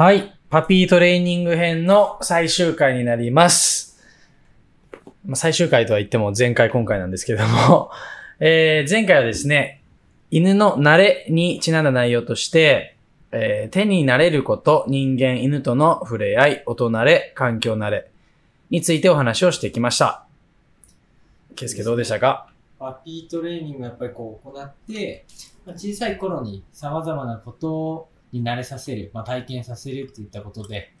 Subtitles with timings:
[0.00, 0.34] はい。
[0.48, 4.02] パピートレーニング編の最終回になります。
[5.26, 7.90] まあ、最終回とは言っても前回今回なんですけども、
[8.40, 9.82] えー前回はですね、
[10.30, 12.96] 犬の慣れにちなんだ内容として、
[13.30, 18.10] えー手に慣れること、人間、犬との触れ合い、音慣れ、環境慣れ
[18.70, 20.24] についてお話をしてきました。
[21.56, 22.48] ケイスケどうでしたか？
[22.78, 25.26] パピートレーニングをやっぱりこう行って、
[25.66, 30.92] ま、小さい頃に様々なことをに慣れさせる、まあ、体験させるっていったことで、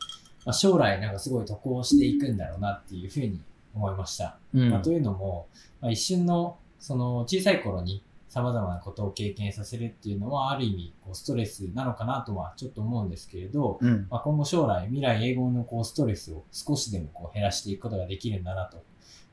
[0.44, 3.40] まあ、将来なんかすごい得をしていくんだろうなっていうふうに
[3.74, 4.38] 思いました。
[4.54, 5.48] うまあ、というのも、
[5.80, 14.06] まあ、一瞬のその小さい頃に様々なことを経験させるっていうのはある意味こうストレスなのかなとはちょっと思うんですけれど、うん。
[14.10, 18.82] まあ、今後将来未来英語のこうストレスを少しでもこう減らしていくことができるんだなと。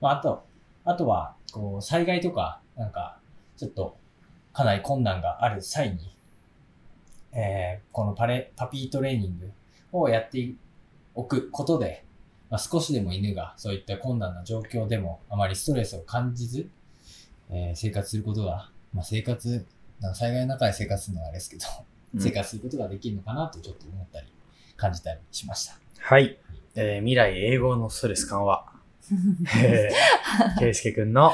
[0.02, 0.46] まあ、あと、
[0.88, 3.18] あとは、こう、災害とか、なんか、
[3.58, 3.98] ちょっと、
[4.54, 6.17] かなり困難がある際に、
[7.38, 9.52] えーこのパレ、パピートレーニング
[9.92, 10.52] をやって
[11.16, 12.04] おくことで、
[12.50, 16.68] まあ、少しでも犬がそういった困難な状況でもあまりストレスを感じず、
[17.52, 19.66] えー生活することが、まあ、生活、
[20.14, 21.66] 災害の中で生活するのはあれですけど、
[22.18, 24.28] 生活することができるのかなとちょっと思ったり、
[24.76, 25.78] 感じたりしました。
[26.00, 26.38] はい。
[26.76, 28.66] えー未来英語のストレス緩和。
[29.62, 31.32] えー、ケイスケくんの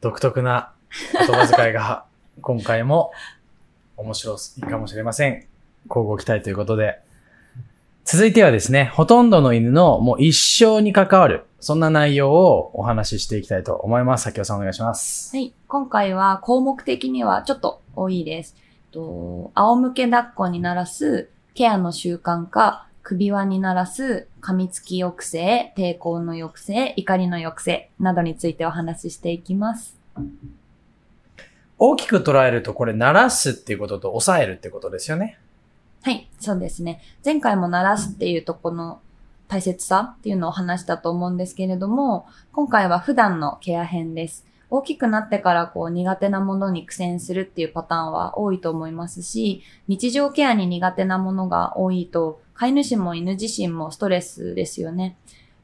[0.00, 0.72] 独特な
[1.12, 2.04] 言葉遣いが
[2.40, 3.10] 今回も
[3.96, 5.46] 面白いかもしれません。
[5.88, 7.00] 交互期待ということで。
[8.04, 14.24] 続いてはですね、ほとんどの犬のもう一生に関わる、そんな内容をお話ししていきたいと思います。
[14.24, 15.36] 先ほさんお願いします。
[15.36, 15.54] はい。
[15.68, 18.56] 今回は項目的にはちょっと多いです。
[18.90, 29.96] と仰向け抱っこにならす、ケアの習慣化、首輪にならす、噛みつき抑制、抵抗の抑制、怒りの抑制などについてお話ししていきます。
[31.84, 35.40] 大きく捉えるとこれ、鳴らすっていうことと抑えるってことですよね。
[36.04, 37.00] はい、そうですね。
[37.24, 39.00] 前回も鳴らすっていうとこの
[39.48, 44.46] 大切さっていうのを話したと思うんですけれども、今回は普段のケア編です。
[44.70, 55.16] 大きくなってからこう苦手なものに苦戦するっていうパターンは多いと思いますし、日常ケアに苦手なものが多いと、飼い主も犬自身もストレスですよね。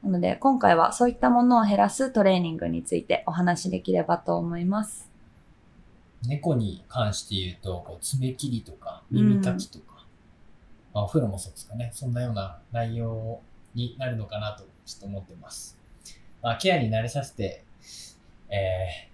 [0.03, 5.08] なので今回はそういったものを減らすトレーニングについてお話しできればと思います。
[6.27, 10.05] 猫に関して言うと、こう爪切りとか耳かきとか、
[10.93, 11.91] まあ、お風呂もそうですかね。
[11.93, 13.39] そんなような内容
[13.73, 15.77] になるのかなとちょっと思ってます。
[16.41, 17.63] まあ、ケアに慣れさせて、
[18.49, 19.09] え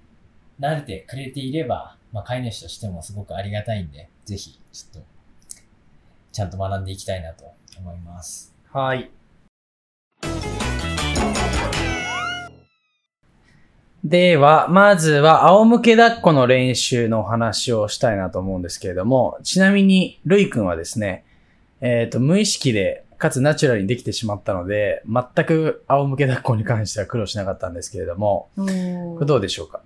[0.59, 5.07] ー、慣れてくれていれば、まあ、飼い主としてもすごくありがたいんで、ぜひ、ちょっと、
[6.31, 7.45] ちゃんと学んでいきたいなと
[7.77, 8.55] 思います。
[8.71, 9.11] はい。
[14.05, 21.25] では、まずは、仰向け抱っこの練習のお話をしたいなと思うんですけれども、ちなみに、ルイ君はですね、
[21.81, 29.81] えっ、と、無意識で、かつナチュラルにできてしまったので、全く仰向け抱っこに関しては苦労しなかったんですけれども、これどうでしょうか？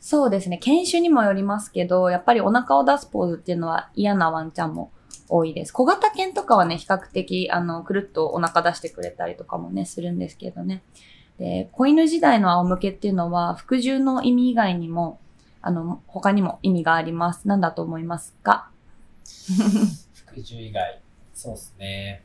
[0.00, 0.58] そうですね。
[0.58, 4.90] 犬種にもよりますけど、やっぱりお腹を出すポーズっていうのは嫌なワンちゃんも
[5.28, 5.70] 多いです。
[5.72, 10.82] 小型犬とかはね、比較的、あの、くるっとお腹出してくれたりとかもね、するんですけどね。
[11.40, 15.18] で、子犬時代の仰向けっていうのは、服従の意味以外にも、
[15.62, 17.48] あの、他にも意味があります。
[17.48, 18.68] 何だと思いますか？
[20.14, 21.00] 服従以外、
[21.32, 22.22] そうですね。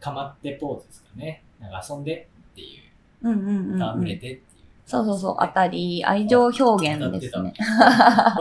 [0.00, 1.44] かまってポーズですかね。
[1.60, 2.64] なんか遊んでってい
[3.22, 3.82] う、うんうんうん、うん。
[3.82, 4.40] 戯れてっていう。
[4.86, 6.62] そうそうそう、あたり、愛情表
[6.94, 7.52] 現ですね。
[7.60, 7.84] ま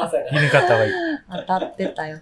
[0.10, 0.92] さか犬飼った方がいい。
[1.30, 2.20] 当たってたよ。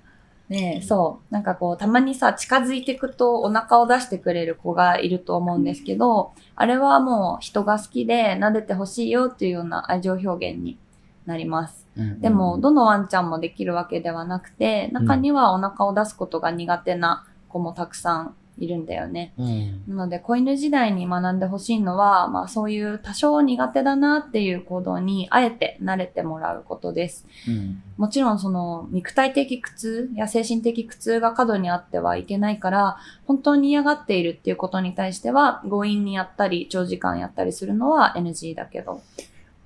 [0.49, 1.33] ねえ、そう。
[1.33, 10.77] なんかこう、たまにさ、近づいていくとお腹を出してくれる子がいると思うんですけど、あれはもう人が好きで撫でてほしいよっていうような愛情表現に
[11.25, 11.85] なります。
[12.21, 19.33] でも、どのワンちゃんもできるわけではなくて、中にはお腹を出すことが苦手な子もたくさんいるんだよね。
[19.37, 27.25] うん、なので、子犬時代に学んでほしいのは、まあそういう多少苦手だなっていう行動にあえて慣れてもらうことです。
[27.47, 27.81] うん。
[27.97, 39.01] もちろんその肉体的苦痛や精神的苦痛が過度にあってはいけないから、本当に嫌がっているっていうことに対しては、強引にやったり、長時間やったりするのは NG だけど。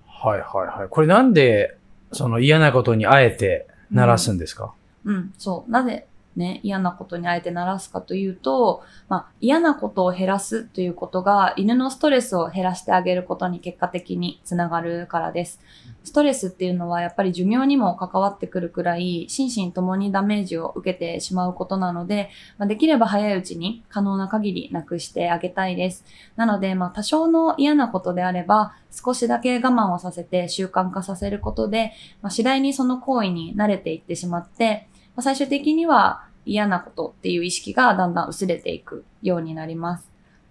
[0.08, 0.90] はいはいはい。
[0.90, 1.78] これなんで、
[2.12, 4.74] その嫌なことにあえて鳴らすんですか、
[5.06, 5.72] うん、そう。
[5.72, 6.06] なぜ
[6.36, 15.60] ね、嫌なことにあえて鳴らすかというと、まあ、嫌なことを減らすということが犬のストレスを減らしてあげることに結果的につながるからです。
[16.04, 26.06] ストレスっていうのはやっぱり寿命にも関わってくるくらい心身ともにダメージを受けてしまうことなので、まあ、できれば早いうちに可能な限りなくしてあげたいです。
[26.38, 40.10] なので、まあ多少の嫌なことであれば少しだけ我慢をさせて習慣化させることで、まあ、次第にその行為に慣れていってしまって、まあ、最終的には嫌なことっていう意識がだんだん薄れていくようになります。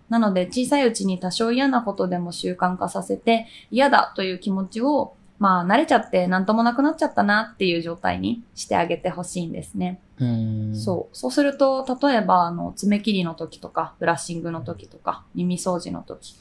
[0.09, 10.01] なので小さいうちに多少嫌なことでも習慣化させて嫌だという気持ちをまあ慣れちゃってなんともなくなっちゃったなっていう状態にしてあげてほしいんですね。
[10.21, 11.17] うんそう。
[11.17, 16.37] そうすると、例えば、あの、爪切りの時とか、ブラッシングの時とか、耳掃除の時、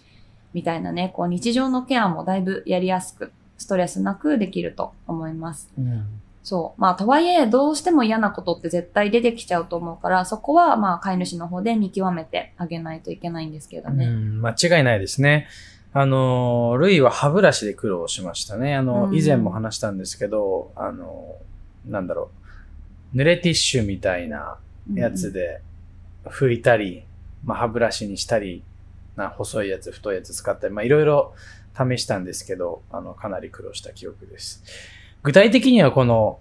[0.53, 5.71] みたいなね、こう、日常のケアもだいぶやりやすく、ストレスなくできると思います。
[5.77, 6.21] うん。
[6.43, 6.81] そう。
[6.81, 14.05] まあ、とはいえ、どうしても嫌なことって絶対出てきちゃうと思うから、そこは、まあ、飼い主の方で見極めてあげないといけないんですけどね。
[14.05, 15.47] うん、間違いないですね。
[15.91, 18.75] あの、ルイは歯ブラシで苦労しましたね。
[18.75, 21.35] あの、うん以前も話したんですけど、あの、
[21.85, 22.29] なんだろ
[23.13, 24.57] う、濡れティッシュみたいな
[24.93, 25.61] やつで
[26.25, 27.05] 拭いたり、
[27.43, 28.63] まあ、歯ブラシにしたり、
[29.15, 31.33] な細いやつ、太いやつ使ったり、まあ、いろいろ
[31.75, 34.63] 試したんですけど、あの、かなり苦労した記憶です。
[35.23, 36.39] 具体的にはこの、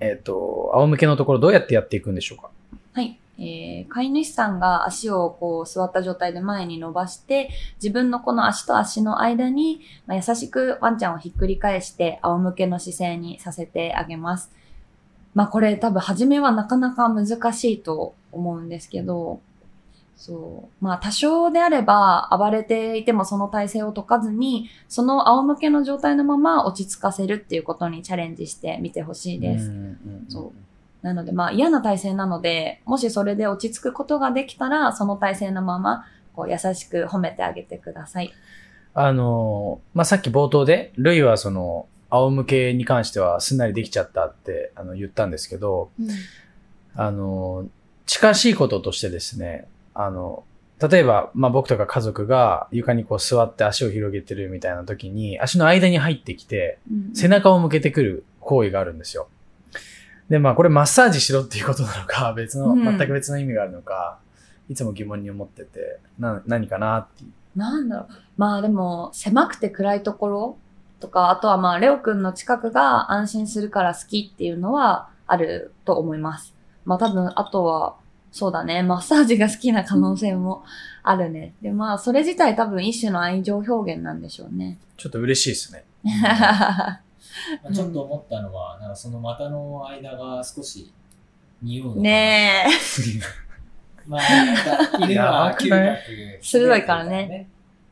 [0.00, 2.50] えっ、と、仰向けのところどうやってやっていくんでしょうか？
[2.92, 3.18] はい。
[3.38, 7.50] えー、飼い主さんが足をこう座った状態で前に伸ばして、
[7.82, 14.52] 自分のこの足と足の間に、まあ、優しくワンちゃんをひっくり返して仰向けの姿勢にさせてあげます。
[15.34, 19.40] まあこれ多分初めはなかなか難しいと思うんですけど、
[20.16, 20.84] そう。
[20.84, 29.68] まあ多少であれば暴れていてもその体勢を解かずに、その仰向けの状態のまま落ち着かせるっていうことにチャレンジしてみてほしいです。
[29.68, 30.52] うんうんうんそう
[31.02, 38.32] なので、まあ嫌な体勢なので、もしそれで落ち着くことができたら、その体勢のまま、こう優しく褒めてあげてください。
[38.94, 45.90] あの、まあ、さっき冒頭で、ルイはその、仰向けに関してはすんなりできちゃったってあの言ったんですけど、
[46.94, 47.66] あの、
[48.04, 50.44] 近しいこととしてですね、あの、
[50.88, 59.28] 例えば、まあ、僕とか家族が床にこう座って足を広げてるみたいな時に、足の間に入ってきて、うん背中を向けてくる行為があるんですよ。
[60.28, 64.18] で、まあ、これマッサージしろっていうことなのか、 別の、うん全く別の意味があるのか、
[64.68, 67.58] いつも疑問に思ってて、な、何かなっていう。
[67.58, 68.08] なんだろう。
[68.36, 70.58] まあでも、狭くて暗いところ
[70.98, 76.54] とか、あとはまあ、レオくんの近くが安心するから好きっていうのはあると思います。
[76.84, 77.94] まあ多分、あとは、
[78.32, 80.64] そうだね、マッサージが好きな可能性も
[81.02, 81.52] あるね。
[81.60, 84.78] で、まあ、それ自体多分一種の愛情表現なんでしょうね。
[84.96, 85.84] ちょっと嬉しいですね。
[86.02, 90.92] まあちょっと思ったのは、なんかその股の間が少し
[91.62, 92.02] 匂うのかな。
[92.04, 92.70] ねえ。
[94.08, 97.48] まあ、なんか犬やは嗅覚鋭いからね。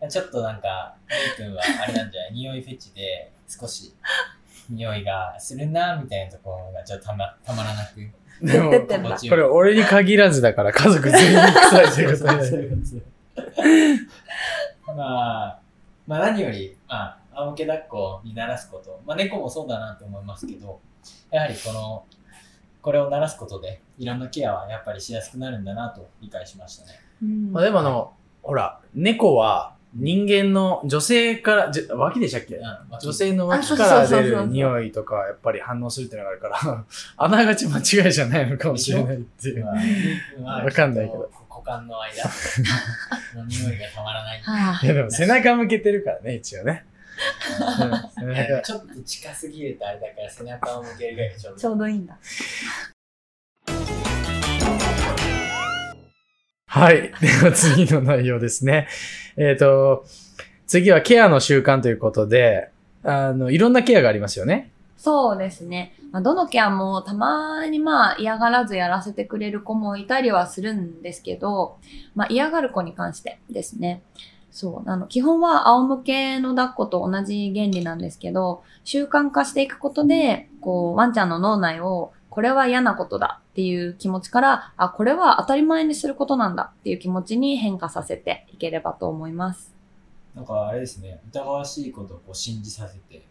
[0.09, 2.33] ちょっとなんか、レイ君はあれなんじゃない？
[2.33, 3.95] 匂いフェチで少し
[4.71, 8.01] 匂いがするな、みたいなところがちょっとたまたまらなく。
[8.43, 12.79] でも、これ俺に限らずだから家族全員臭いってことになそうる。
[12.85, 12.97] そ
[14.93, 15.59] うまあ、
[16.07, 20.81] まあ何より、まあ、仰向け抱っこに慣らすこと、まあ猫もそうだなと思いますけど、
[21.31, 22.05] やはりこの、
[22.83, 26.93] これを慣らすことで、いろんなケアはやっぱりしやすくなるんだなと理解しましたね。
[27.23, 28.13] うんまあでもあの、
[28.43, 32.61] ほら、猫は人間の女性から、じゃ脇でしたっけ？
[33.03, 36.85] 女性の脇あから出るそうそうそうそう匂いとか、やっぱり反応するっていうのがあるから、
[37.17, 39.65] あながち間違いじゃないのかもしれないっていう。
[39.65, 42.25] わかんないけど股間の間
[43.35, 44.41] の匂いがたまらない。
[44.43, 46.85] はあいやでも背中向けてるからね、一応ね。
[48.65, 52.17] ちょっと近すぎるとあれだから背中を向けるぐらいがちょうちどょうどいいんだ。
[56.73, 57.13] はい。
[57.21, 58.87] では次の内容ですね。
[59.41, 60.05] えっ、と、
[60.67, 62.71] 次はケアの習慣ということで、
[63.03, 64.71] あの、いろんなケアがありますよね。
[64.99, 65.95] そうですね。
[66.13, 71.79] ま、どのケアもたまにまあ嫌がらずやらせてくれる子もいたりはするんですけど、
[72.15, 74.03] まあ嫌がる子に関してですね。
[74.51, 74.91] そう。
[74.91, 89.75] あの、基本は仰向けの抱っこと同じ原理なんですけど、習慣化していくことで、こう、ワンちゃんの脳内を、これは嫌なことだっていう気持ちから、あ、これは当たり前にすることなんだっていう気持ちに変化させていければと思います。
[90.35, 93.27] なんかあれですね、疑わしいことをこう信じさせて、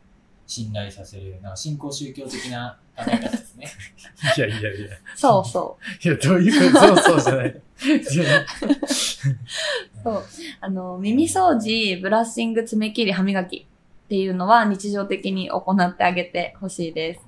[0.45, 3.65] 信頼させる、なんか新興宗教的な考え方ですね。
[4.37, 4.89] いやいやいや。
[5.15, 6.07] そうそう。
[6.07, 7.61] いや、どういうことそうそうじゃない。
[10.03, 10.23] そう。
[10.61, 13.65] あの、耳掃除、ブラッシング、爪切り、歯磨き
[14.05, 17.21] っていうのは日常的に行ってあげてほしいです。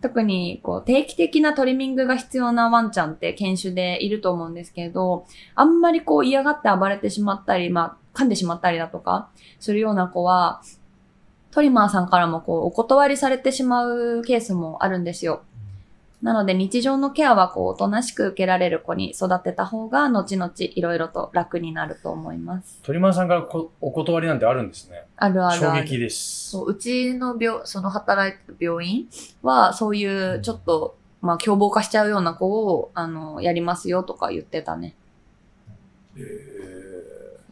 [0.00, 5.26] 特に、こう、定期的なトリミングが必要なワンちゃんって犬種でいると思うんですけど、
[5.56, 9.28] あんまりこう嫌がって暴れてしまったり、まあ、噛んでしまったりだとか、
[9.58, 10.62] するような子は、
[11.50, 15.42] トリマーさんからもこう、お断りされてしまうケースもあるんですよ。
[16.20, 22.80] なので日常のケアはこう、おとなしく受けられる子に育てた方が、後々いろいろと楽になると思います。
[22.82, 25.04] 鳥間さんからこお断りなんてあるんですね。
[25.16, 25.84] あるある衝ある。
[25.84, 26.50] 撃です。
[26.50, 29.08] そう、うちの病、その働いてる病院
[29.42, 34.96] は、そういうちょっとまあ凶暴化しちゃうような子を、あの、やりますよとか言ってたね。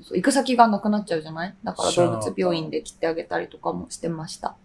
[0.02, 1.54] そう行く先がなくなっちゃうじゃない？
[1.62, 4.56] だから動物病院で切ってあげたりとかもしてました。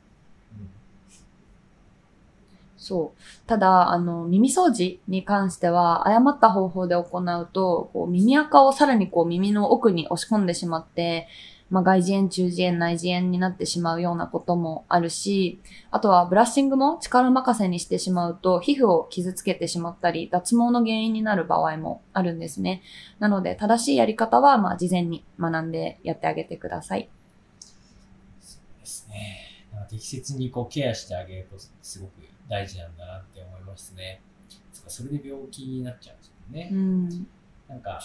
[2.82, 3.48] そう。
[3.48, 11.28] ただ、あの、耳掃除に関しては、誤った方法で行うと、こう耳垢をさらにこう耳の奥に押し込んでしまって、
[11.70, 15.62] まあ、外耳炎、中耳炎、内耳炎になってしまうようなこともあるし、
[15.92, 22.82] あとはブラッシングも力任せにしてしまうと、皮膚を傷つけてしまったり、脱毛の原因になる場合もあるんですね。
[23.20, 27.10] なので、正しいやり方は、まあ、事前に学んでやってあげてください。
[28.42, 29.52] そうですね。
[29.88, 34.22] 適切にこうケアしてあげるとすごく大事なんだなって思いますね。
[34.74, 36.70] そっかそれで病気になっちゃうんですよね。
[36.70, 37.10] うん。
[37.70, 38.04] なんか、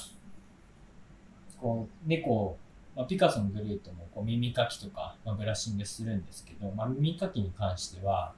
[1.60, 2.56] こう、猫、
[2.94, 8.34] まあ、ピカソのグルートもこう耳かきとか、まあ、ブラッシングするんですけど、まあ、耳かきに関しては、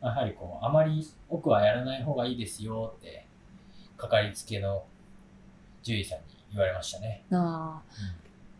[0.00, 3.26] まあやはりこう、あまり奥はやらない方がいいですよって、
[3.96, 4.84] かかりつけの
[5.82, 7.24] 獣医さんに言われましたね。
[7.32, 7.92] ああ、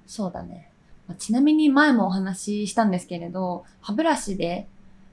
[0.05, 0.73] そうだね。
[1.07, 4.67] まあちなみに前もお話ししたんですけれど、歯ブラシで、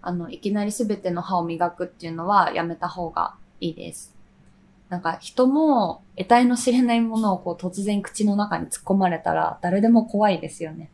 [0.08, 4.16] あの、いきなりすべての歯を磨くっていうのはやめた方がいいです。
[4.90, 10.92] なんか人も得体の知れないものをこう突然口の中に突っ込まれたら誰でも怖いですよね。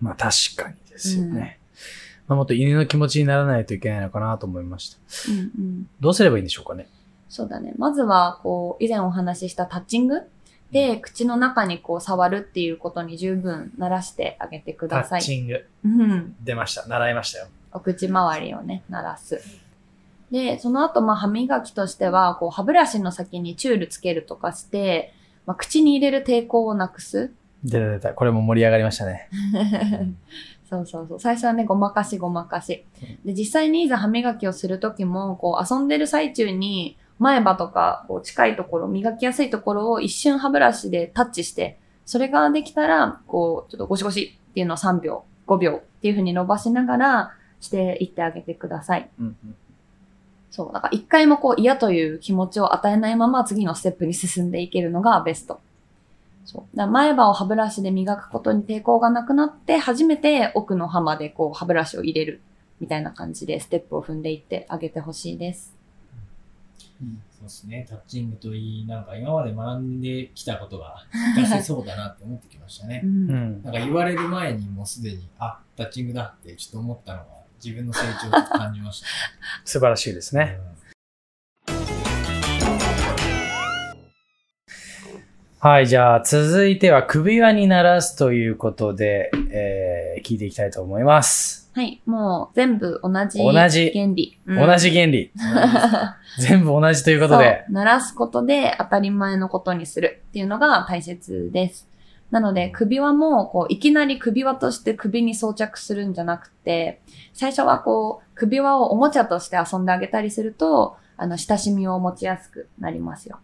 [0.00, 1.60] まあ確かにですよね。
[2.26, 4.98] まあ、もっと犬の気持ちにならないといけないのかなと思いました。
[5.30, 5.88] うんうん。
[6.00, 6.88] どうすればいいんでしょうかね？
[7.28, 7.74] そうだね。
[7.76, 10.22] まずは、こう、以前お話ししたタッチング
[10.70, 15.20] で、口の中にこう触るっていうことに十分慣らしてあげてくタださい。
[15.20, 15.66] ッチング。
[15.84, 16.36] うん。
[16.42, 16.86] 出ました。
[16.86, 17.48] 習いましたよ。
[17.74, 19.42] お口周りをね、鳴らす。
[20.30, 25.12] で、その後、まあ、歯磨きとしては、こう、歯ブラシの先にチュールつけるとかして、
[25.44, 27.32] まあ、口に入れる抵抗をなくす。
[27.64, 28.14] 出た出た。
[28.14, 29.28] これも盛り上がりましたね。
[30.70, 31.20] そうそうそう。
[31.20, 32.84] 最初はね、ごまかしごまかし。
[33.24, 47.32] で、実際にいざ歯磨きをするときも、こう、遊んでる最中に、前歯とか、こう、近いところ、磨きやすいところを一瞬歯ブラシでタッチして、それができたら、こう、ちょっとゴシゴシっていうのを3秒、5秒っていう風に伸ばしながら
[47.64, 49.08] していってあげてください。
[49.18, 49.56] うんうん
[50.50, 50.72] そう。
[50.72, 55.60] だから一回もこう嫌という気持ちを与えないまま次のステップに進んでいけるのがベスト。
[56.44, 56.76] そう。
[56.76, 62.40] だ前歯を歯ブラシで磨くことに抵抗がなくなって、初めて奥の歯までこう歯ブラシを入れる。
[62.80, 65.74] みたいな感じでステップを踏んでいってあげてほしいです。
[67.32, 67.86] そうですね。
[67.88, 71.04] タッチングといい、なんか今まで学んできたことが
[71.34, 73.06] 活かせそうだなって思ってきましたねう。
[73.06, 73.30] ん。
[73.30, 73.62] うん。
[73.62, 77.24] なんか言われる前にもうすでに、あ、タッチングだってちょっと思ったのが
[77.62, 79.06] 自分の成長を感じました、
[79.64, 80.58] 素晴らしいですね。
[85.64, 91.70] はい、じゃあ続いては首輪にならすということで、えー、聞いていきたいと思います。
[91.74, 92.02] はい。
[92.04, 94.38] もう全部同じ同じ原理。
[94.46, 95.32] うん同じ原理。
[96.38, 97.64] 全部同じということで。
[97.70, 101.88] 鳴らすことで当たり前のことにするっていうのが大切です。
[102.30, 107.00] なので、首輪も、こう、いきなり首輪として首に装着するんじゃなくて、
[107.32, 113.38] 最初はこう、首輪をおもちゃとして遊んであげたりすると、あの、親しみを持ちやすくなりますよ。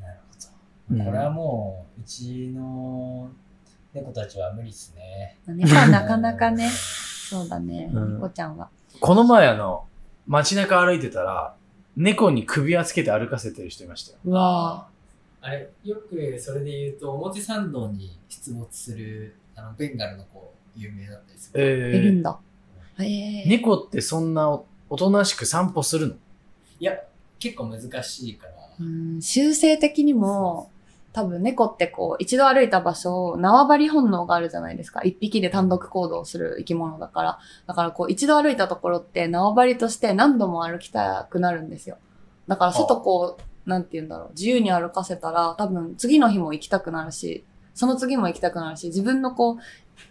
[0.00, 0.54] なるほ
[0.90, 1.04] うんど。
[1.04, 3.30] これはもう、うちの
[3.94, 5.38] 猫たちは無理ですね。
[5.46, 6.68] 猫はなかなかね、
[7.30, 8.68] そうだね、うん猫ちゃんは。
[9.00, 9.84] この前あの、
[10.26, 11.54] 街中歩いてたら、
[11.96, 14.18] 猫に首輪つけて歩かせてる人いましたよ。
[14.24, 14.88] うわ
[15.46, 21.62] あれ、よくそれで言うと、表参道に出没する、あの、ベンガルの子、有名だったりする。
[21.62, 22.36] えー、いるんだ。
[22.98, 26.14] ええ猫ってそんなおおとなしく散歩するの？
[26.80, 26.98] いや、
[27.38, 30.68] 結構難しいから、うん、習性的にも、
[31.12, 35.02] 多分猫ってこう、一度歩いた場所、縄張り本能があるじゃないですか。
[35.02, 37.38] 一匹で単独行動する生き物だから。
[37.68, 41.98] だからこう、一度歩いたところって縄張りとして何度も歩きたくなるんですよ。
[42.48, 47.44] だから外こう、なんて言うんだろう、自由に歩かせたら、多分次の日も行きたくなるし、
[47.74, 49.56] その次も行きたくなるし、自分のこう、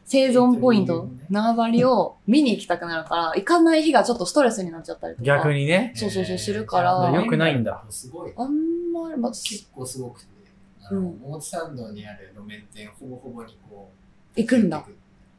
[0.04, 5.26] 生存ポイント、縄張りを見に行きたくなるから、行かない日がちょっとストレスになっちゃったりとか。
[5.26, 5.54] 逆。
[5.54, 5.94] にね。
[5.96, 7.84] そうそうそうするからよくないんだ。
[7.90, 8.34] すごい。
[8.36, 8.50] あん
[8.92, 10.28] まり、まあ、結構すごくて、
[10.84, 13.90] あの、うん表参道にある路面店、ほぼほぼにこ
[14.36, 14.84] う、行くんだ。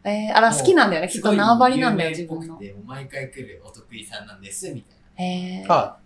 [0.05, 1.09] えー、あら、好きなんだよね。
[1.09, 2.59] きっと縄張りなんだよ、自分の。
[2.59, 5.25] で、毎回来るお得意さんなんです、みたいな。
[5.25, 5.99] へーあ、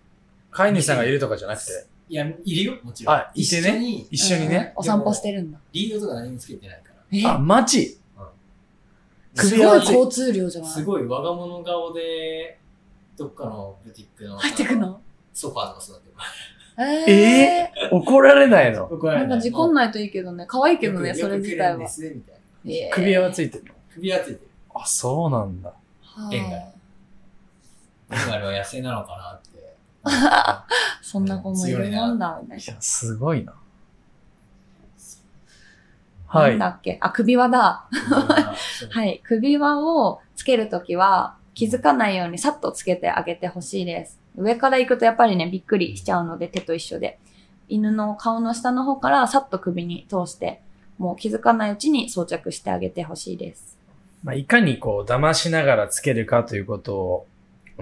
[0.51, 3.15] 飼い主さんがいるとかじゃなくて、いや、いるよ、もちろん。
[3.15, 3.69] あいてね。
[3.69, 4.73] 一緒に、一緒にね。
[4.75, 4.81] うん。
[4.81, 5.59] お散歩してるんだ。
[5.73, 6.95] リードとか何もつけてないから。
[7.13, 7.25] え？
[7.25, 7.97] あ、街。
[9.33, 10.71] す首輪はごい交通量じゃない？
[10.73, 12.59] すごい我が物顔で、
[13.17, 15.01] どっかのブティックの入ってくの？
[15.33, 16.15] ソファーとか座ってる。
[17.07, 18.89] ええー、怒られないの？
[18.89, 20.47] 僕はなんか事故んないといいけどね。
[20.49, 21.79] 可愛いけどね、それ自体は。
[21.79, 22.73] みたいな。
[22.73, 22.93] えー。
[22.93, 23.75] 首輪はついてるの？
[23.95, 24.49] 首輪ついてる。
[24.75, 25.69] あ、そうなんだ。
[25.69, 25.77] は
[26.27, 26.65] あベンガル
[28.11, 29.50] ベンガルは野生なのかなって
[31.03, 33.53] そんな子もいるもんだ、みたいいや、すごいな。
[33.53, 33.59] な。
[36.27, 36.77] はいなんだ。
[36.77, 36.99] っけ？
[37.01, 37.87] あ、首輪だ。
[37.91, 38.55] は
[38.91, 39.21] はい。
[39.25, 44.19] 首輪をつけるときは、気づかないようにさっとつけてあげてほしいです。
[44.37, 47.19] 上から行くとやっぱりね、びっくりしちゃうので、手と一緒で。
[47.69, 50.61] 犬の顔の下の方からさっと首に通して、
[50.99, 53.79] もう気づかないうちに装着してあげてほしいです。
[54.23, 57.27] まあ、いかにこう、騙しながらつけるかということを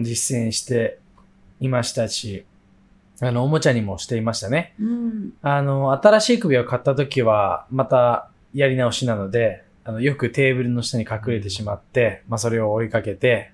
[0.00, 0.98] 実践して
[1.60, 2.44] いましたし、
[3.20, 4.74] あの、おもちゃにもしていましたね。
[4.80, 5.32] うん。
[5.42, 13.52] あの、新しい首を買った時は、またやり直しなので、あの、よくテーブルの下に隠れてしまって、まあ、それを追いかけて、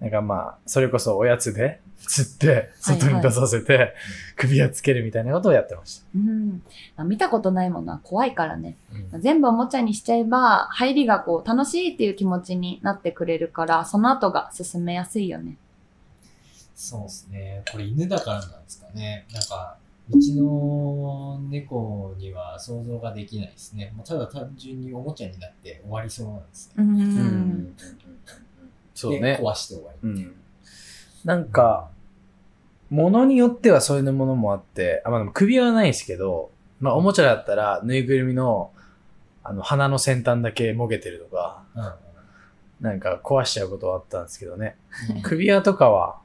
[0.00, 3.94] なんかまあ、それこそおやつで 釣って、外に出させて、
[4.36, 6.06] 首輪つけるみたいなことをやってました。
[6.14, 7.08] うん。
[7.08, 8.76] 見たことないものは怖いからね。
[9.12, 15.56] うん全部おもちゃにしちゃえば、入りがこう、楽しいっていう気持ちになってくれるから、その後が進めやすいよね。
[16.78, 17.62] そうですね。
[17.72, 19.26] これ犬だからなんですかね。
[19.32, 19.76] なんか、
[20.08, 23.92] うちの猫には想像ができないですね。
[23.96, 26.74] もうただ単純におもちゃになって終わりそうなんですね。
[26.78, 27.00] うん。
[27.00, 27.76] うん
[28.94, 29.40] そうでね。
[29.42, 30.08] 壊して終わり。
[30.08, 30.34] うん。
[31.24, 31.90] なんか、
[32.90, 38.70] ものによってはそういうものもあって、あ、まあでも首はないですけど、まあおもちゃだったら、ぬいぐるみの、
[39.42, 41.92] あの、鼻の先端だけもげてるとか、うん
[42.80, 44.76] なんか壊しちゃうことはあったんですけどね。
[45.24, 46.20] 首輪とかは、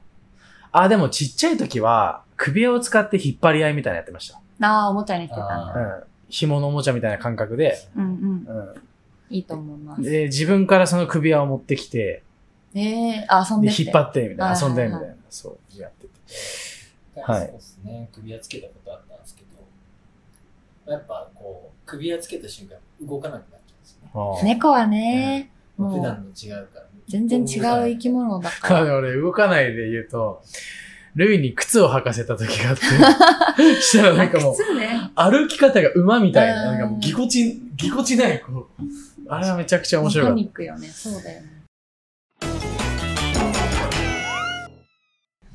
[0.76, 4.40] あ、でもちっちゃい時は、首輪を使って引っ張り合いみたいなのやってました。
[4.66, 5.80] ああ、おもちゃにしてたんうだ。
[5.80, 6.02] ん。
[6.28, 8.60] 紐のおもちゃみたいな感覚で、うんうん。
[8.60, 8.74] う
[9.30, 10.02] いいと思いまん。
[10.02, 10.10] す。
[10.10, 12.24] で、自分からその首輪を持ってきて、
[12.74, 13.68] ええあ、遊んで。
[13.68, 16.06] 引っ張って、みたいな、はいはいはい遊んで、みたいな、そう、やって
[17.14, 17.20] て。
[17.22, 18.08] はいそうですね。
[18.12, 19.42] 首輪つけたことあったんですけ
[20.86, 22.76] ど、やっぱこう、首輪つけた瞬間
[23.06, 23.74] 動かなくなっちゃ
[24.20, 24.54] うんですね。
[24.54, 26.83] 猫はね、もう普段の違うから。
[27.08, 28.86] 全然違う生き物だかあら。
[28.86, 30.42] の俺、動かないで言うと、
[31.14, 32.82] ルイに靴を履かせた時があって、
[33.80, 34.56] したらなんかもう。
[35.14, 38.82] 歩き方が馬みたいな、うんなんかもうぎこち、ぎこちない、こう。
[39.28, 40.88] あれはめちゃくちゃ面白かパっニックよね。
[40.88, 41.48] そうだよね。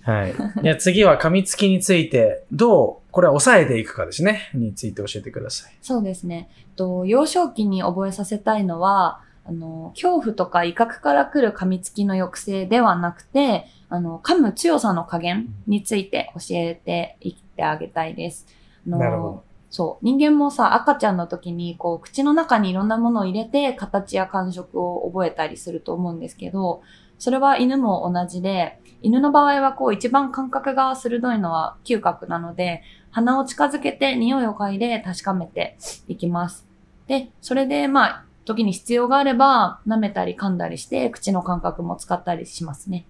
[0.05, 0.11] た。
[0.11, 0.33] はい。
[0.63, 4.49] いや、次は噛みつきについて、どう、これは抑えていくかですね。
[4.53, 5.73] について教えてください。
[5.81, 6.49] そうですね。
[6.75, 18.45] と幼少期に覚えさせたいのは、あの、恐怖とか威嚇から来る噛みつきの抑制ではなくて、あの、噛む強さの加減について教えていってあげたいです。
[18.85, 19.43] あのなるほど。
[19.71, 20.05] そう。
[20.05, 26.83] 人間もさ、赤ちゃんの時に、こう、口の中にいろんなものを入れて、形や感触を覚えたりすると思うんですけど、
[27.17, 35.75] それは犬も同じで、犬の場合はこう、一番感覚が鋭いのは嗅覚なので、鼻を近づけて匂いを嗅いで確かめて
[36.07, 36.67] いきます。
[37.07, 43.05] で、それで、まあ、時に必要があれば、舐めたり噛んだりして、口の感覚も使ったりしますね。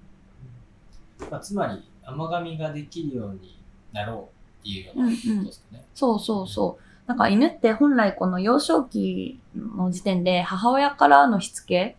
[1.31, 3.59] まあ、つまり、甘噛みができるように
[3.93, 4.29] なろ
[4.61, 5.51] うっていうよううんうなことんで。
[5.51, 5.85] すかね。
[5.95, 6.83] そうそうそう。
[7.07, 11.97] なんか犬って本来この幼少期の時点で母親からのしつけ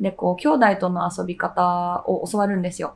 [0.00, 2.94] でこう兄弟との遊び方を教わるんですよ。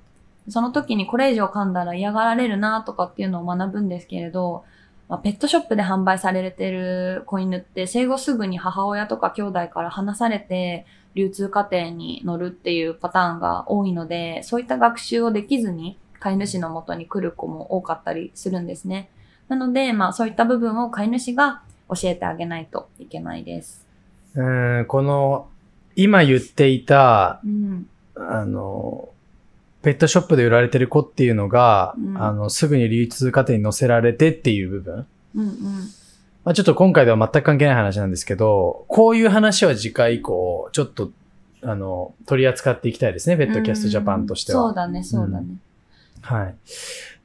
[0.48, 4.64] その時にこれ以上噛んだら嫌がられるなとかっていうのを学ぶんですけれど、
[5.08, 19.10] まあ、ペットショップで販売されてる子犬って生後すぐに母親とか兄弟から離されて流通過程に乗るっていうパターンが多いので、そういった学習をできずに飼い主の元に来る子も多かったりするんですね。
[19.48, 23.86] なので、まあそういった部分を飼い主が教えてあげないといけないです。
[24.34, 25.48] うーん、この、
[25.94, 27.88] 今言っていた、うん。
[28.16, 29.08] あの、
[29.86, 35.06] ペットショップで売られてる子っていうのが、うんあの、すぐに流通過程に乗せられてっていう部分。
[35.36, 35.50] うんうん。
[36.42, 41.12] まあ、ちょっと今回では全く関係ない話なんですけど、こういう話は次回以降、ちょっと、
[41.62, 44.60] あの、取り扱っていきたいですね、ペットキャストジャパンとしては。
[44.60, 45.54] そうだね、そうだね。
[46.20, 46.56] はい。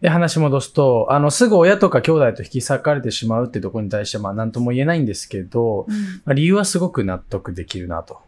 [0.01, 8.19] で、話戻すと、あの、すぐ親とか兄弟と引き裂かれてしまうってところに対しては、まあ、なんとも言えないんですけど、うんまあ、理由はすごく納得できるなと。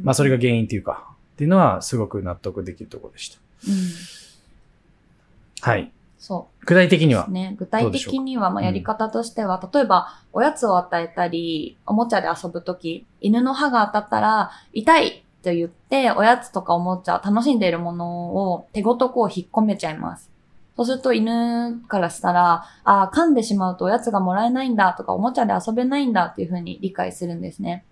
[0.00, 3.40] まあ、それが原因っていうか、っていうのはすごく納得できるところでした。
[3.66, 3.74] うん。
[5.60, 5.90] はい。
[6.18, 7.26] そ具体的には？
[7.28, 7.32] う。。
[7.32, 7.54] ね。
[7.58, 20.30] 具体的には、まあ、やり方としては、例えば、おやつを与えたり、おもちゃで遊ぶとき、犬の歯が当たったら、痛いと言って、おやつとかおもちゃ、楽しんでいるものを手ごとこう引っ込めちゃいます。
[20.76, 27.84] そうすると犬からしたら、ああ、噛んでしまうとおやつがもらえないんだとか、おもちゃで遊べないんだっていうふうに理解するんですね。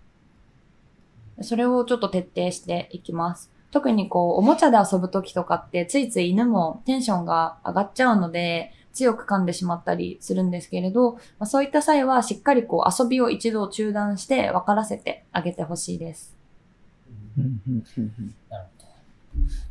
[1.43, 3.51] それをちょっと徹底していきます。
[3.77, 16.35] 特にこう、おもちゃで遊ぶときとかって、ついつい犬もテンションが上がっちゃうので、強く噛んでしまったりするんですけれど、まあ、そういった際はしっかりこう遊びを一度中断して分からせてあげてほしいです。
[17.37, 18.89] うんうんうんうんなるほど。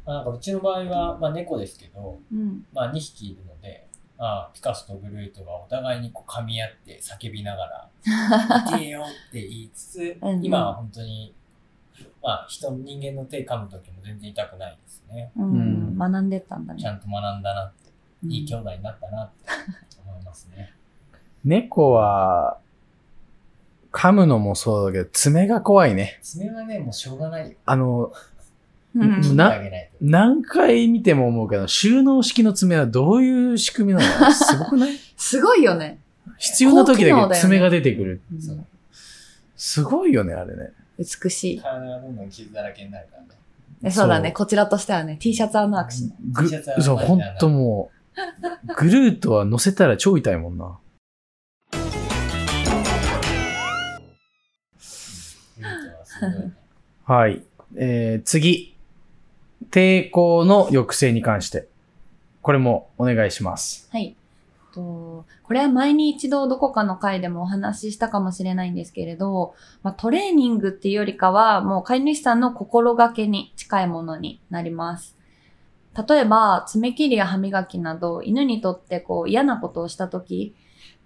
[0.06, 2.64] まあ、なんかうちの場合は、まあ、猫ですけど、うん。
[2.74, 3.88] まあ、2匹いるので、
[4.20, 7.90] まあ、ピカソとグルートがお互いにこう噛み合って叫びながら、
[8.70, 11.34] 痛えよって言いつつうんう、ん今は本当に、
[12.22, 15.32] まあ、人、人間の手噛む時も全然痛くないですね。
[15.38, 15.44] うん。
[15.44, 16.82] うん学んでったんだね。
[16.82, 17.90] ちゃんと学んだなって、
[18.24, 19.52] うんいい兄弟になったなって
[20.04, 20.74] 思いますね。
[21.44, 22.58] 猫は、
[23.92, 26.20] 噛むのもそうだけど、爪が怖いね。
[26.22, 27.56] 爪はね、もうしょうがないよ。
[27.66, 28.12] あの、
[28.96, 29.54] うんな。
[30.02, 34.32] 何回見ても思うけど、収納式の爪はどういう仕組みなの？
[34.34, 34.98] すごくない？
[35.16, 36.00] すごいよね。
[36.38, 38.22] 必要な時だけ爪が出てくる。
[38.34, 38.66] うんそう
[39.58, 40.72] すごいよね、あれね。
[40.98, 41.60] 美しい。
[41.60, 43.28] 体がどんどん傷だらけになるからね。
[43.84, 44.32] えそうだね。
[44.32, 46.16] こちらとしてはね、T シャツ穴開くしね。
[46.32, 47.92] ぐ T シャツはそう、ほんとも
[48.68, 50.80] う、グルートは乗せたら超痛いもんな。
[57.04, 57.44] はい。
[57.76, 58.76] えー、次。
[59.72, 61.68] 抵抗の抑制に関して。
[62.42, 63.90] これもお願いします。
[63.92, 64.16] はい。
[64.74, 69.54] とこれは前に一度どこかの回でもお話ししたかもしれないんですけれど、
[69.84, 75.16] まあ、トレーニングっていうよりかは、もう飼い主さんの心がけに近いものになります。
[76.08, 80.56] 例えば、爪切りや歯磨きなど、犬にとってこう嫌なことをしたとき、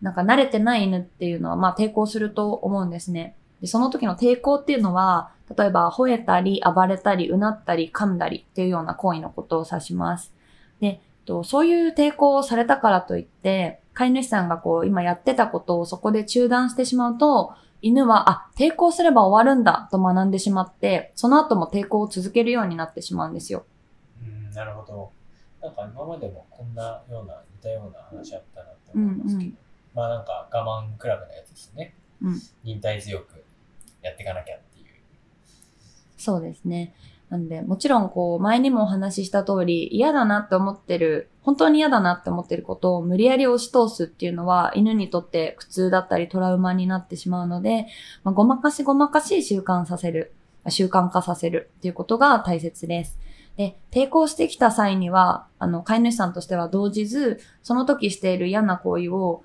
[0.01, 3.35] なんか慣れてない犬っていうのは、まあ抵抗すると思うんですね。
[3.59, 10.33] で、その時の抵抗っていうのは、例えば吠えたり、暴れたり、うなったり、噛んだりっていうような行為のことを指します。
[10.79, 11.01] で、
[11.43, 23.65] そういう抵抗をされたからといって、飼い主さんがこう今やってたことをそこで中断してしまうと、犬は、あ、抵抗すれば終わるんだと学んでしまって、その後も抵抗を続けるようになってしまうんですよ。
[24.21, 25.11] うん、なるほど。
[25.61, 29.57] なんか今までもこんなような、似たような話あったなってうん思いますけど、うん。
[29.93, 31.93] まあなんか我慢クラブのやつですね。
[32.21, 33.43] うん忍耐強く
[34.01, 34.85] やっていかなきゃっていう。
[36.17, 36.95] そうですね。
[37.29, 47.85] なんで、もちろんこう、前にもお話しした通り、嫌だなって思ってる、本当に嫌だなって思ってることを無理やり押し通すっていうのは、犬にとって苦痛だったりトラウマになってしまうので、
[48.23, 50.33] まあ、ごまかしごまかし習慣させる、
[50.69, 53.19] 習慣化させるっていうことが大切です。
[53.57, 59.43] で、抵抗してきた際には、あの、飼い主さんとしては動じず、その時している嫌な行為を、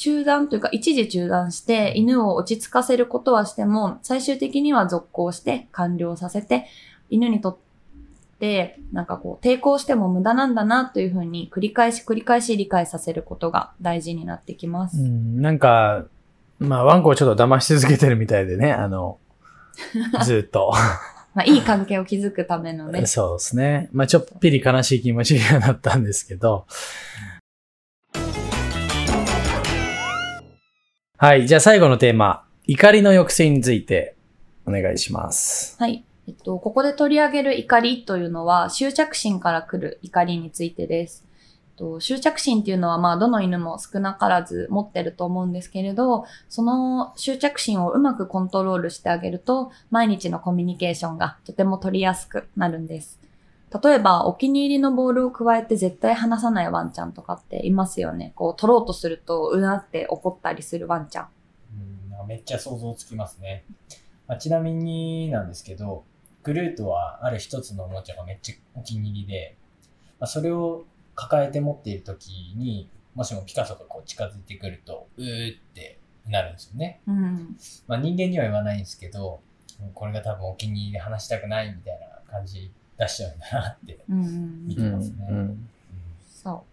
[0.00, 6.68] 中断というか一時中断して犬を落ち着かせることはしても最終的には続行して完了させて
[7.10, 7.56] 犬にとっ
[8.38, 14.96] てなんかこう抵抗しても無駄なんだなというふうに繰り返し繰り返し理解させることが大事になってきます。
[14.96, 16.06] うん、なんか、
[16.58, 19.18] まあ、ワンコをちょっと騙し続けてるみたいでね、あの、
[20.24, 20.72] ずっと。
[21.34, 23.04] まあいい関係を築くためのね。
[23.04, 23.90] そうですね。
[23.92, 26.66] まあ、ちょっぴり悲しい気持ちにはなったんですけど。
[31.22, 31.46] はい。
[31.46, 32.46] じゃあ最後のテーマ。
[32.66, 34.16] 怒りの抑制について
[34.64, 35.76] お願いします。
[35.78, 36.02] はい。
[36.26, 41.26] えっと、ここで取り上げる怒りというのは執着心から来る怒りについてです。
[41.76, 53.19] と執着心っていうのはまあどの犬も少なからず持ってると思うんですけれど、その執着心をうまくコントロールしてあげると毎日のコミュニケーションがとても取りやすくなるんです。
[53.82, 58.32] 例えばお気に入りのボールを加えて絶対離さないワンちゃんとかっていますよね。
[58.34, 61.28] こう取ろうとするとうなって怒ったりするワンちゃん。
[61.74, 63.64] うんめっちゃ想像つきますね。
[64.26, 66.04] まあ、ちなみになんですけど、
[66.42, 69.56] グルートはある一つのおもちゃがめっちゃお気に入りで、
[70.20, 70.84] まあ、それを
[71.16, 77.00] 抱えて持っているときに、もしもピカソがこう近づいてくると、うーってなるんですよね。
[77.06, 77.56] うん。
[77.88, 79.40] まあ、人間には言わないんですけど、
[79.94, 84.74] これが多分お気に入りで話したくないみたいな感じ出しちゃうんだなって見うん。
[84.74, 85.16] てますね。
[85.30, 85.68] うん
[86.42, 86.64] そ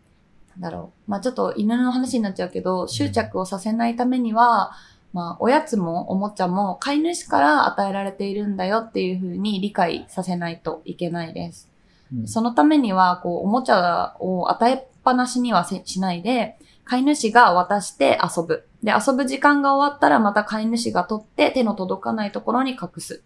[0.57, 0.59] う。
[0.61, 1.11] なんだろう。
[1.11, 4.71] まあちょっと犬の話になっちゃうけど、執着をさせないためには、
[5.13, 11.69] まあおやつもおもちゃも飼い主から与えられているんだよっていうふうに理解させないといけないです。
[12.13, 18.65] うんそのためには、こう、おもちゃを与えっぱなしにはせしないで、飼い主が渡して遊ぶ。
[18.81, 23.21] で、遊ぶ時間が終わったらまた飼い主が取って手の届かないところに隠す。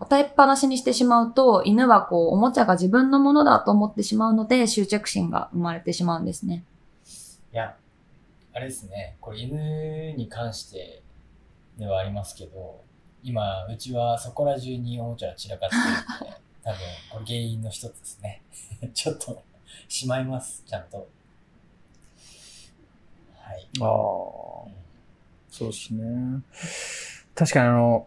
[0.00, 6.64] 与えっぱなしにしてしまうと、犬はこう、おもちゃが自分のものだと思ってしまうので、執着心が生まれてしまうんですね。
[7.52, 7.76] いや、
[8.52, 11.02] あれですね、これ犬に関して
[11.78, 12.80] ではありますけど、
[13.24, 16.78] 今、うちはそこら中におもちゃが散らかってるんで、 多分、
[17.10, 18.42] これ原因の一つですね。
[18.94, 19.42] ちょっと、
[19.88, 21.08] しまいます、ちゃんと。
[23.36, 23.68] はい。
[23.80, 24.78] ああ。
[25.50, 26.42] そうですね。
[27.34, 28.06] 確かにあの、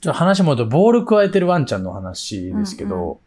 [0.00, 3.20] ちょっと話戻ると、ボール加えてるワンちゃんの話ですけど、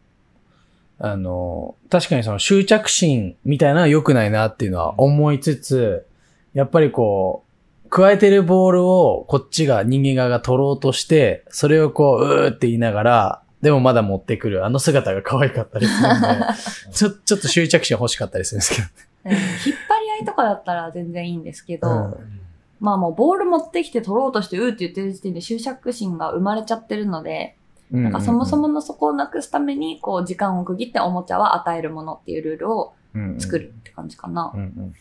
[0.98, 6.06] あの、確かにその執着心みたいなのは良くないなっていうのは思いつつ、
[6.52, 7.44] やっぱりこ
[7.84, 16.28] う、加えてるボールをこっちが人間側が取ろうとして、それをこう、うーって言いながら、でもまだ持ってくる、あの姿が可愛かったりするんで、
[16.92, 18.88] ちょ、ちょっと執着心欲しかったりするんですけど。
[18.88, 22.43] うん引っ張り合いとかだったら全然いいんですけど、うんうん
[22.84, 27.56] まあもうボール持ってきて取ろうとしてうーって言ってる時点で執着心が生まれちゃってるので、
[27.90, 32.92] なんかそもそものそこをなくすために、こう時間を区切っておもちゃは与えるものっていうルールを
[33.38, 34.58] 作るって感じかなう。
[34.58, 34.94] んうん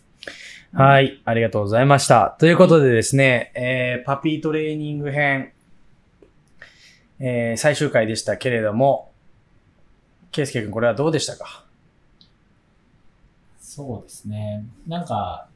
[0.72, 2.38] はい、ありがとうございました。
[2.40, 5.52] ということでですね、えー、パピートレーニング編、
[7.20, 9.12] えー、最終回でしたけれども、
[10.32, 11.66] ケイスケ君これはどうでしたか？
[13.60, 14.66] そうですね。
[14.88, 15.48] なんか、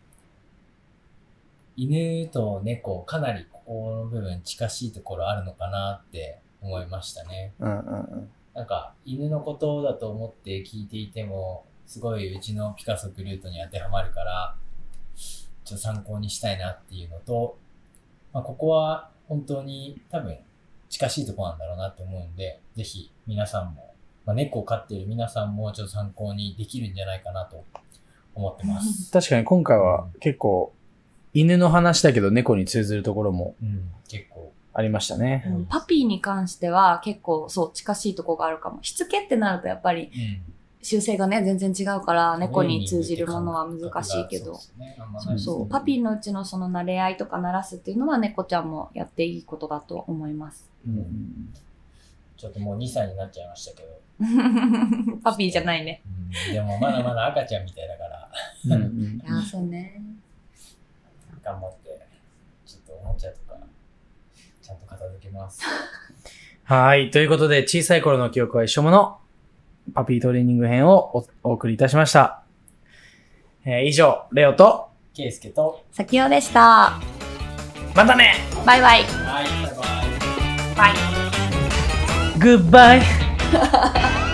[1.78, 7.54] 犬と猫、かなりここの部分近しいところあるのかなって思いましたね。
[7.60, 8.30] うんうんうん。
[8.56, 14.56] なんか、犬のことだと思って聞いていても、すごいうちのピカソグルートに当てはまるから、
[15.16, 17.58] ちょっと参考にしたいなっていうのと、
[18.34, 20.38] まあ、ここは本当に多分
[20.90, 23.94] 近しいところなんだろうなって思うんで、ぜひ皆さんも、
[24.26, 27.64] まあ、猫を飼っている皆さんもちょっと参考にできるんじゃないかなと
[28.34, 29.12] 思ってます。
[29.12, 30.74] 確かに今回は結構、
[31.42, 34.54] 犬の話だけど猫に通ずるところもうん、結構。
[34.74, 35.44] ありましたね。
[35.48, 38.84] うんパピーに関しては結構そう近しいとこがあるかも。
[38.84, 44.54] しつけってなるとやっぱりうん習性がね全然違うから猫に通じるものは難しいけど。
[44.56, 44.64] そう
[45.20, 45.70] そうそう。
[45.70, 50.70] パピーのうちのその慣れ合いとか慣らすっていうのは猫ちゃんもやっていいことだと思います。
[50.88, 51.54] うん
[52.38, 53.90] ちょっともう2歳になっちゃいましたけど、
[55.24, 56.04] パピーじゃないね。
[56.48, 58.30] うん、でもまだまだ赤ちゃんみたいだから、
[58.64, 60.00] いやー、そうね。
[61.48, 61.98] 頑張って、
[62.66, 63.58] ちょっとおもちゃとか、
[64.62, 65.62] ちゃんと片付けます。
[66.66, 67.10] はい。
[67.10, 69.20] ということで、小さい頃の記憶は一生もの、
[69.94, 72.44] パピートレーニング編をおお送りいたしました。
[73.64, 77.00] えー以上、レオと、ケイスケと、さきおでした。
[77.96, 78.34] またね
[78.66, 79.04] バイバイ。
[79.04, 79.76] はい、バイ
[80.76, 80.94] バイ。
[80.94, 80.94] バ
[82.36, 82.40] イ。
[82.40, 84.27] グッバイ